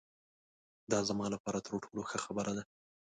[0.91, 2.63] دا زما له پاره تر ټولو ښه خبره ده.